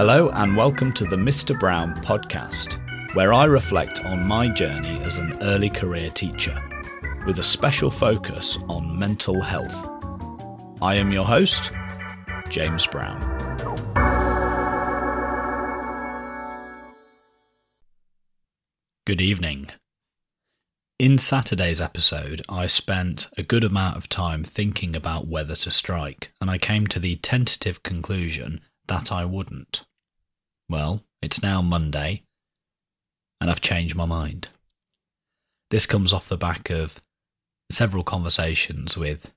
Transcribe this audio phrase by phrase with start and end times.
[0.00, 1.60] Hello, and welcome to the Mr.
[1.60, 2.78] Brown podcast,
[3.14, 6.58] where I reflect on my journey as an early career teacher,
[7.26, 9.74] with a special focus on mental health.
[10.80, 11.70] I am your host,
[12.48, 13.20] James Brown.
[19.06, 19.68] Good evening.
[20.98, 26.32] In Saturday's episode, I spent a good amount of time thinking about whether to strike,
[26.40, 29.82] and I came to the tentative conclusion that I wouldn't.
[30.70, 32.22] Well, it's now Monday,
[33.40, 34.50] and I've changed my mind.
[35.70, 37.02] This comes off the back of
[37.72, 39.32] several conversations with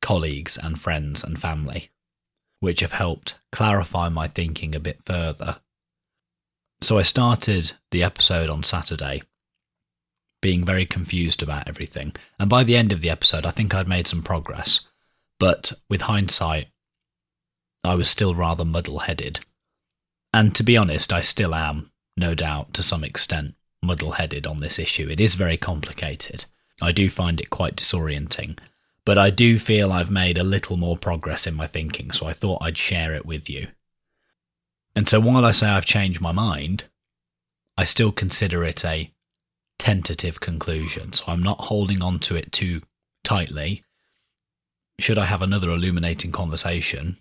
[0.00, 1.90] colleagues and friends and family,
[2.60, 5.58] which have helped clarify my thinking a bit further.
[6.82, 9.22] So I started the episode on Saturday
[10.40, 12.14] being very confused about everything.
[12.38, 14.82] And by the end of the episode, I think I'd made some progress.
[15.40, 16.68] But with hindsight,
[17.82, 19.40] I was still rather muddle headed.
[20.32, 24.58] And to be honest, I still am, no doubt, to some extent, muddle headed on
[24.58, 25.08] this issue.
[25.08, 26.44] It is very complicated.
[26.80, 28.58] I do find it quite disorienting.
[29.04, 32.32] But I do feel I've made a little more progress in my thinking, so I
[32.32, 33.68] thought I'd share it with you.
[34.94, 36.84] And so while I say I've changed my mind,
[37.76, 39.12] I still consider it a
[39.78, 41.12] tentative conclusion.
[41.12, 42.82] So I'm not holding on to it too
[43.24, 43.82] tightly.
[45.00, 47.16] Should I have another illuminating conversation,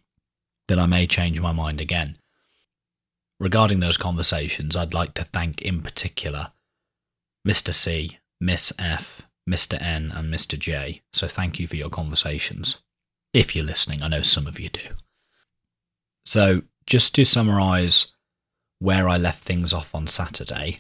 [0.68, 2.19] then I may change my mind again.
[3.40, 6.52] Regarding those conversations, I'd like to thank in particular
[7.48, 7.74] Mr.
[7.74, 9.82] C, Miss F, Mr.
[9.82, 10.60] N, and Mr.
[10.60, 11.02] J.
[11.14, 12.80] So thank you for your conversations.
[13.34, 14.90] If you're listening, I know some of you do.
[16.26, 18.08] So, just to summarise
[18.80, 20.80] where I left things off on Saturday,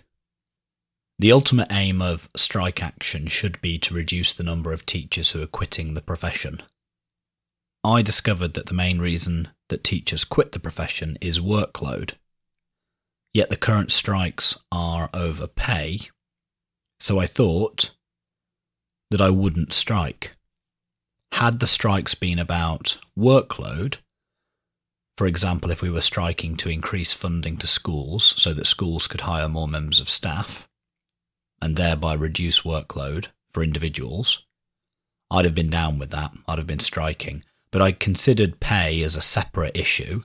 [1.17, 5.41] the ultimate aim of strike action should be to reduce the number of teachers who
[5.41, 6.63] are quitting the profession.
[7.83, 12.13] I discovered that the main reason that teachers quit the profession is workload.
[13.33, 16.01] Yet the current strikes are over pay,
[16.99, 17.91] so I thought
[19.11, 20.31] that I wouldn't strike.
[21.33, 23.97] Had the strikes been about workload,
[25.19, 29.21] for example, if we were striking to increase funding to schools so that schools could
[29.21, 30.67] hire more members of staff,
[31.61, 34.45] and thereby reduce workload for individuals,
[35.29, 36.31] I'd have been down with that.
[36.47, 37.43] I'd have been striking.
[37.69, 40.23] But I considered pay as a separate issue,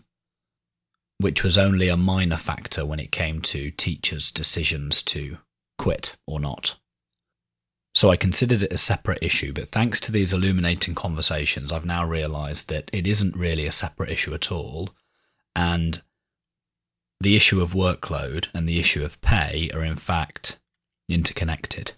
[1.19, 5.39] which was only a minor factor when it came to teachers' decisions to
[5.79, 6.77] quit or not.
[7.95, 12.05] So I considered it a separate issue, but thanks to these illuminating conversations, I've now
[12.05, 14.91] realised that it isn't really a separate issue at all.
[15.55, 16.03] And
[17.21, 20.59] the issue of workload and the issue of pay are, in fact,
[21.09, 21.93] interconnected.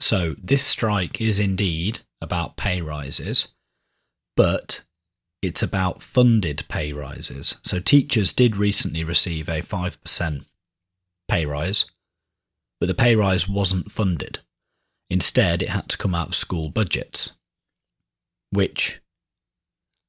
[0.00, 3.48] So, this strike is indeed about pay rises,
[4.36, 4.82] but
[5.42, 7.56] it's about funded pay rises.
[7.62, 10.46] So, teachers did recently receive a 5%
[11.28, 11.86] pay rise,
[12.80, 14.40] but the pay rise wasn't funded.
[15.10, 17.32] Instead, it had to come out of school budgets,
[18.50, 19.00] which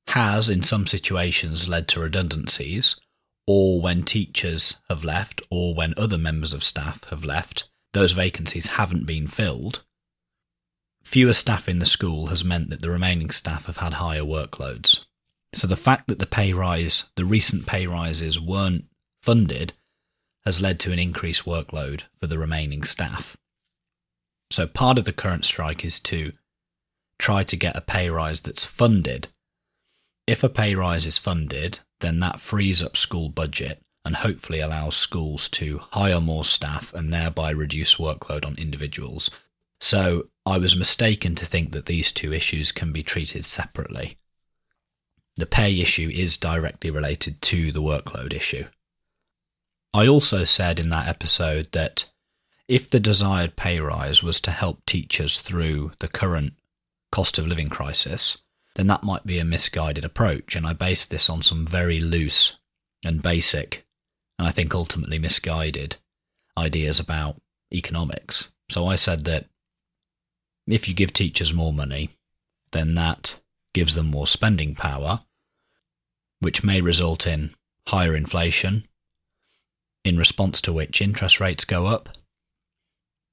[0.08, 3.00] has, in some situations, led to redundancies,
[3.46, 8.68] or when teachers have left, or when other members of staff have left, those vacancies
[8.68, 9.84] haven't been filled,
[11.04, 15.06] fewer staff in the school has meant that the remaining staff have had higher workloads.
[15.54, 18.86] So the fact that the pay rise, the recent pay rises weren't
[19.22, 19.74] funded,
[20.46, 23.36] has led to an increased workload for the remaining staff.
[24.52, 26.34] So part of the current strike is to
[27.18, 29.28] try to get a pay rise that's funded.
[30.26, 34.96] If a pay rise is funded, then that frees up school budget and hopefully allows
[34.96, 39.30] schools to hire more staff and thereby reduce workload on individuals.
[39.82, 44.18] So I was mistaken to think that these two issues can be treated separately.
[45.40, 48.66] The pay issue is directly related to the workload issue.
[49.94, 52.10] I also said in that episode that
[52.68, 56.56] if the desired pay rise was to help teachers through the current
[57.14, 58.40] cost of living crisis,
[58.76, 62.58] then that might be a misguided approach, and I based this on some very loose
[63.06, 63.86] and basic
[64.38, 65.96] and I think ultimately misguided
[66.58, 67.42] ideas about
[67.74, 68.50] economics.
[68.70, 69.46] So I said that
[70.68, 72.18] if you give teachers more money,
[72.72, 73.40] then that
[73.74, 75.22] gives them more spending power,
[76.40, 77.54] which may result in
[77.88, 78.88] higher inflation,
[80.06, 82.10] in response to which interest rates go up.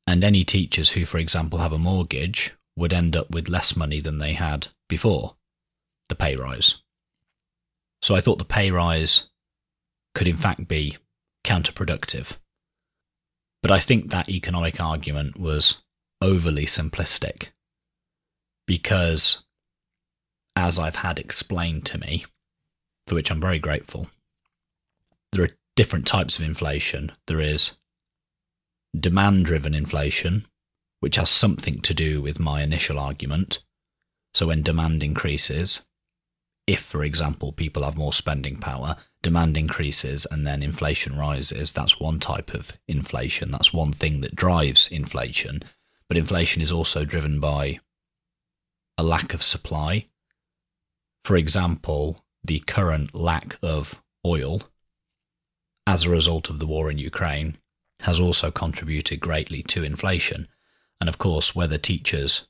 [0.06, 4.00] And any teachers who, for example, have a mortgage would end up with less money
[4.00, 5.36] than they had before
[6.08, 6.76] the pay rise.
[8.02, 9.28] So I thought the pay rise
[10.14, 10.96] could in fact be
[11.44, 12.36] counterproductive.
[13.62, 15.78] But I think that economic argument was
[16.22, 17.48] overly simplistic
[18.66, 19.44] because,
[20.54, 22.26] as I've had explained to me,
[23.06, 24.08] for which I'm very grateful,
[25.32, 27.12] there are different types of inflation.
[27.26, 27.72] There is
[28.98, 30.46] demand driven inflation,
[31.00, 33.60] which has something to do with my initial argument.
[34.34, 35.82] So when demand increases,
[36.66, 42.00] if, for example, people have more spending power, demand increases and then inflation rises, that's
[42.00, 43.50] one type of inflation.
[43.52, 45.62] That's one thing that drives inflation.
[46.08, 47.78] But inflation is also driven by
[48.98, 50.06] a lack of supply.
[51.24, 54.62] For example, the current lack of oil
[55.86, 57.58] as a result of the war in Ukraine
[58.00, 60.48] has also contributed greatly to inflation.
[61.00, 62.46] And of course, whether teachers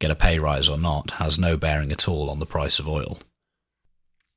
[0.00, 2.88] get a pay rise or not has no bearing at all on the price of
[2.88, 3.18] oil.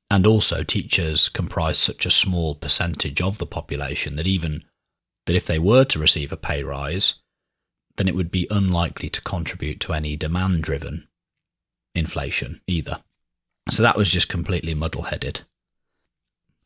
[0.08, 4.64] And also, teachers comprise such a small percentage of the population that even
[5.26, 7.14] that if they were to receive a pay rise,
[7.96, 11.08] then it would be unlikely to contribute to any demand driven
[11.94, 13.00] inflation either.
[13.68, 15.42] So that was just completely muddle headed.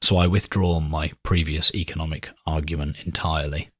[0.02, 3.70] So I withdraw my previous economic argument entirely.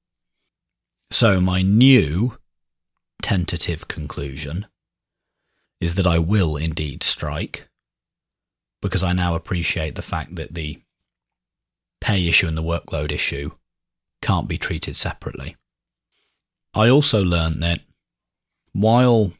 [1.10, 2.38] So my new
[3.22, 4.66] tentative conclusion
[5.80, 7.68] is that I will indeed strike
[8.82, 10.80] because I now appreciate the fact that the
[12.00, 13.50] pay issue and the workload issue
[14.22, 15.56] can't be treated separately.
[16.74, 17.80] I also learned that
[18.72, 19.32] while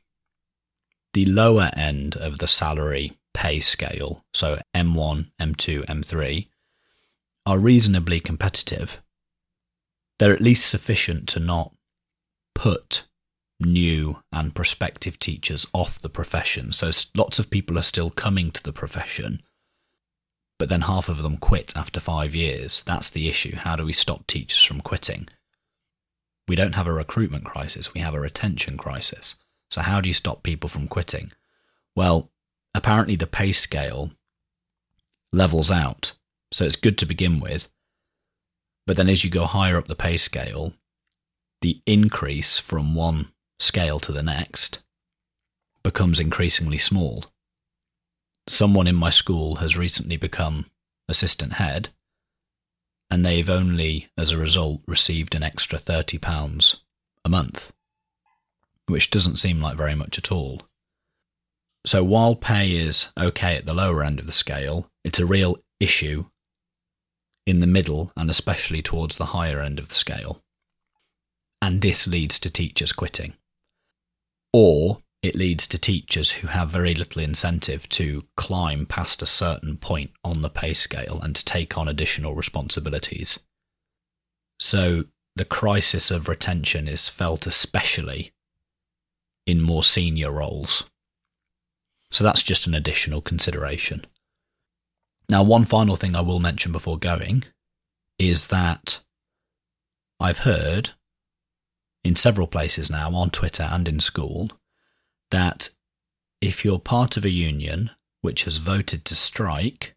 [1.13, 6.49] the lower end of the salary pay scale, so M1, M2, M3,
[7.47, 9.01] are reasonably competitive,
[10.19, 11.73] they're at least sufficient to not
[12.55, 13.07] put
[13.59, 16.73] new and prospective teachers off the profession.
[16.73, 19.43] So lots of people are still coming to the profession,
[20.59, 22.83] but then half of them quit after five years.
[22.83, 23.57] That's the issue.
[23.57, 25.29] How do we stop teachers from quitting?
[26.47, 29.37] We don't have a recruitment crisis, we have a retention crisis.
[29.71, 31.33] So, how do you stop people from quitting?
[31.95, 32.31] Well,
[32.75, 34.11] apparently the pay scale
[35.33, 36.13] levels out.
[36.53, 37.69] So, it's good to begin with.
[38.87, 40.73] But then, as you go higher up the pay scale,
[41.61, 43.31] the increase from one
[43.61, 44.81] scale to the next
[45.83, 47.25] becomes increasingly small.
[48.49, 50.67] Someone in my school has recently become
[51.09, 51.91] assistant head,
[53.11, 56.77] and they've only, as a result, received an extra £30
[57.25, 57.73] a month,
[58.87, 60.63] which doesn't seem like very much at all.
[61.87, 65.57] So while pay is okay at the lower end of the scale, it's a real
[65.79, 66.27] issue
[67.47, 70.43] in the middle and especially towards the higher end of the scale.
[71.63, 73.35] And this leads to teachers quitting
[74.53, 79.77] or it leads to teachers who have very little incentive to climb past a certain
[79.77, 83.39] point on the pay scale and to take on additional responsibilities.
[84.59, 85.05] So
[85.37, 88.33] the crisis of retention is felt especially
[89.47, 90.85] in more senior roles.
[92.11, 94.07] So that's just an additional consideration.
[95.29, 97.45] Now, one final thing I will mention before going
[98.19, 99.01] is that
[100.19, 100.91] I've heard
[102.05, 104.51] in several places now, on Twitter and in school,
[105.31, 105.71] that
[106.41, 107.91] if you're part of a union
[108.23, 109.95] which has voted to strike,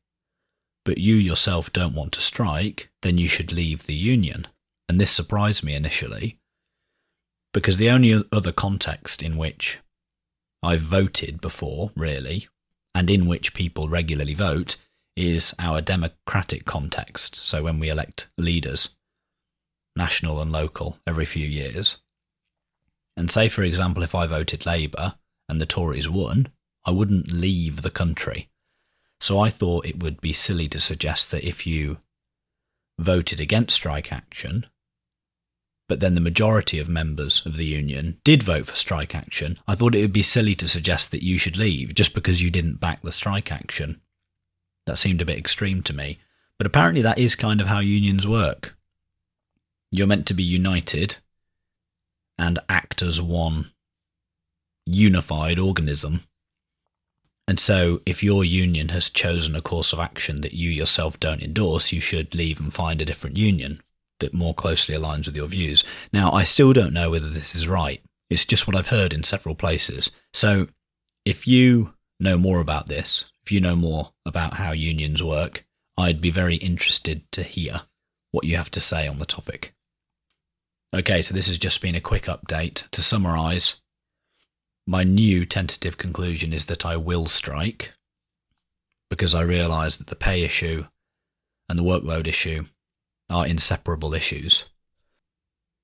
[0.86, 4.48] but you yourself don't want to strike, then you should leave the union.
[4.90, 6.40] And this surprised me initially,
[7.54, 9.80] because the only other context in which
[10.64, 12.48] I've voted before, really,
[12.96, 14.78] and in which people regularly vote,
[15.16, 17.36] is our democratic context.
[17.36, 18.96] So when we elect leaders
[19.96, 21.98] national and local, every few years.
[23.16, 25.16] And say, for example, if I voted Labour
[25.48, 26.48] and the Tories won,
[26.86, 28.50] I wouldn't leave the country.
[29.20, 32.00] So I thought it would be silly to suggest that if you
[33.00, 34.66] voted against strike action,
[35.90, 39.76] but then the majority of members of the union did vote for strike action, I
[39.76, 42.80] thought it would be silly to suggest that you should leave just because you didn't
[42.80, 44.02] back the strike action.
[44.86, 46.20] That seemed a bit extreme to me.
[46.58, 48.76] But apparently, that is kind of how unions work.
[49.92, 51.18] You're meant to be united
[52.38, 53.72] and act as one
[54.86, 56.22] unified organism.
[57.48, 61.44] And so, if your union has chosen a course of action that you yourself don't
[61.44, 63.82] endorse, you should leave and find a different union
[64.24, 65.84] that more closely aligns with your views.
[66.14, 68.02] Now, I still don't know whether this is right.
[68.30, 70.12] It's just what I've heard in several places.
[70.34, 70.68] So,
[71.26, 75.66] if you know more about this, if you know more about how unions work,
[75.98, 77.82] I'd be very interested to hear
[78.32, 79.74] what you have to say on the topic.
[80.96, 82.90] Okay, so this has just been a quick update.
[82.92, 83.82] To summarise,
[84.88, 87.94] my new tentative conclusion is that I will strike
[89.10, 90.86] because I realise that the pay issue
[91.68, 92.66] and the workload issue
[93.34, 94.66] are inseparable issues.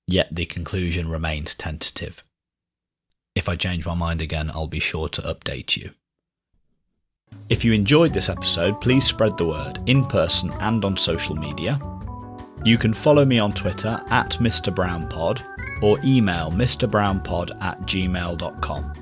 [0.07, 2.23] Yet the conclusion remains tentative.
[3.35, 5.91] If I change my mind again, I'll be sure to update you.
[7.49, 11.79] If you enjoyed this episode, please spread the word in person and on social media
[12.65, 14.73] You can follow me on Twitter at Mr.
[14.73, 15.41] Brownpod
[15.81, 18.93] or email mrbrownpod at gmail.com.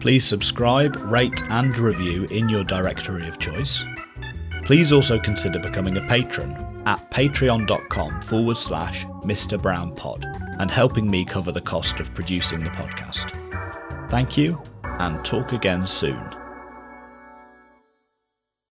[0.00, 3.82] Please subscribe, rate, and review in your directory of choice.
[4.64, 9.60] Please also consider becoming a patron at patreon.com forward slash Mr.
[9.60, 10.24] Brown Pod
[10.58, 13.30] and helping me cover the cost of producing the podcast.
[14.10, 16.41] Thank you and talk again soon.